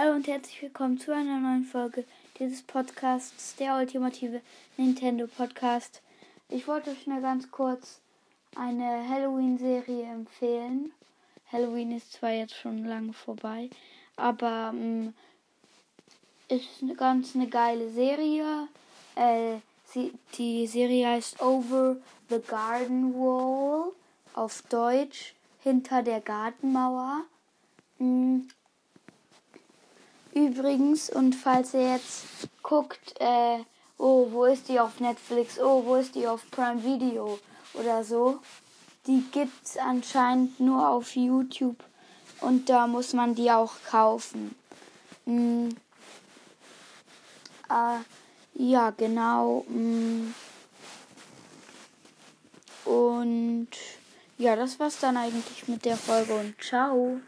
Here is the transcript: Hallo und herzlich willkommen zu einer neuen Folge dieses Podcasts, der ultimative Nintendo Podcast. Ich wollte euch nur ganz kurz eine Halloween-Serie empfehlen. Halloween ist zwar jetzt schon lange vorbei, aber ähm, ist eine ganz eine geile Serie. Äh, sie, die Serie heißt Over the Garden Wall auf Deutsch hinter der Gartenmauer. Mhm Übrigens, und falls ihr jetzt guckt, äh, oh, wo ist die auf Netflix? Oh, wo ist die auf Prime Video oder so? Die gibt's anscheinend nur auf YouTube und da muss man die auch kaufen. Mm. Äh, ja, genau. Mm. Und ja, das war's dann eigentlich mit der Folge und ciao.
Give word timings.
Hallo 0.00 0.14
und 0.14 0.28
herzlich 0.28 0.62
willkommen 0.62 1.00
zu 1.00 1.12
einer 1.12 1.40
neuen 1.40 1.64
Folge 1.64 2.04
dieses 2.38 2.62
Podcasts, 2.62 3.56
der 3.56 3.74
ultimative 3.74 4.42
Nintendo 4.76 5.26
Podcast. 5.26 6.02
Ich 6.48 6.68
wollte 6.68 6.90
euch 6.90 7.08
nur 7.08 7.20
ganz 7.20 7.50
kurz 7.50 7.98
eine 8.54 9.08
Halloween-Serie 9.08 10.04
empfehlen. 10.04 10.92
Halloween 11.50 11.96
ist 11.96 12.12
zwar 12.12 12.30
jetzt 12.30 12.54
schon 12.54 12.84
lange 12.84 13.12
vorbei, 13.12 13.70
aber 14.14 14.70
ähm, 14.72 15.14
ist 16.46 16.80
eine 16.80 16.94
ganz 16.94 17.34
eine 17.34 17.48
geile 17.48 17.90
Serie. 17.90 18.68
Äh, 19.16 19.56
sie, 19.84 20.12
die 20.34 20.68
Serie 20.68 21.08
heißt 21.08 21.42
Over 21.42 21.96
the 22.30 22.38
Garden 22.46 23.14
Wall 23.14 23.90
auf 24.34 24.62
Deutsch 24.68 25.34
hinter 25.64 26.04
der 26.04 26.20
Gartenmauer. 26.20 27.22
Mhm 27.98 28.48
Übrigens, 30.38 31.10
und 31.10 31.34
falls 31.34 31.74
ihr 31.74 31.94
jetzt 31.94 32.24
guckt, 32.62 33.16
äh, 33.18 33.58
oh, 33.98 34.28
wo 34.30 34.44
ist 34.44 34.68
die 34.68 34.78
auf 34.78 35.00
Netflix? 35.00 35.58
Oh, 35.58 35.84
wo 35.84 35.96
ist 35.96 36.14
die 36.14 36.28
auf 36.28 36.48
Prime 36.52 36.84
Video 36.84 37.40
oder 37.74 38.04
so? 38.04 38.38
Die 39.08 39.24
gibt's 39.32 39.76
anscheinend 39.76 40.60
nur 40.60 40.88
auf 40.88 41.16
YouTube 41.16 41.82
und 42.40 42.68
da 42.68 42.86
muss 42.86 43.14
man 43.14 43.34
die 43.34 43.50
auch 43.50 43.72
kaufen. 43.90 44.54
Mm. 45.26 45.70
Äh, 47.68 47.98
ja, 48.54 48.90
genau. 48.90 49.64
Mm. 49.68 50.32
Und 52.84 53.70
ja, 54.36 54.54
das 54.54 54.78
war's 54.78 55.00
dann 55.00 55.16
eigentlich 55.16 55.66
mit 55.66 55.84
der 55.84 55.96
Folge 55.96 56.34
und 56.34 56.54
ciao. 56.62 57.20